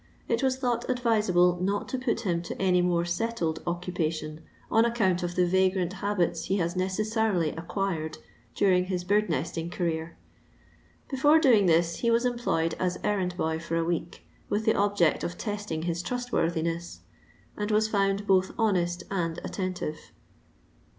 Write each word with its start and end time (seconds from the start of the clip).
It 0.27 0.41
was 0.41 0.57
thought 0.57 0.89
advisable 0.89 1.59
not 1.61 1.87
to 1.89 1.99
put 1.99 2.21
him 2.21 2.41
to 2.41 2.59
any 2.59 2.81
more 2.81 3.03
teiUed 3.03 3.57
occu 3.65 3.93
pation 3.93 4.39
on 4.71 4.83
account 4.83 5.21
of 5.21 5.35
the 5.35 5.45
vagrant 5.45 5.93
habits 6.01 6.45
he 6.45 6.57
has 6.57 6.75
necessarily 6.75 7.51
acquired 7.51 8.17
during 8.55 8.85
his 8.85 9.03
bird 9.03 9.29
nesting 9.29 9.69
career, 9.69 10.17
fiefore 11.11 11.39
doing 11.39 11.67
this 11.67 11.97
he 11.97 12.09
was 12.09 12.25
employed 12.25 12.73
as 12.79 12.97
errand 13.03 13.37
boy 13.37 13.59
for 13.59 13.75
a 13.75 13.85
week, 13.85 14.25
with 14.49 14.65
the 14.65 14.73
object 14.73 15.23
of 15.23 15.37
testing 15.37 15.83
his 15.83 16.01
trust 16.01 16.31
worthinett, 16.31 16.97
and 17.55 17.69
wat 17.69 17.83
found 17.83 18.25
both 18.25 18.57
honett 18.57 19.03
and 19.11 19.37
atten 19.45 19.75
tive. 19.75 20.11